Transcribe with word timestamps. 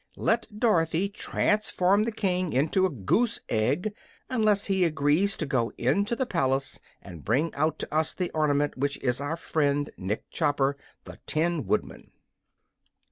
Let 0.17 0.47
Dorothy 0.59 1.09
transform 1.09 2.05
the 2.05 2.11
King 2.11 2.53
into 2.53 2.87
a 2.87 2.89
goose 2.89 3.39
egg 3.49 3.93
unless 4.31 4.65
he 4.65 4.83
agrees 4.83 5.37
to 5.37 5.45
go 5.45 5.71
into 5.77 6.15
the 6.15 6.25
palace 6.25 6.79
and 7.03 7.23
bring 7.23 7.53
out 7.53 7.77
to 7.77 7.93
us 7.95 8.15
the 8.15 8.31
ornament 8.31 8.75
which 8.75 8.97
is 9.03 9.21
our 9.21 9.37
friend 9.37 9.91
Nick 9.97 10.27
Chopper, 10.31 10.75
the 11.03 11.19
Tin 11.27 11.67
Woodman." 11.67 12.09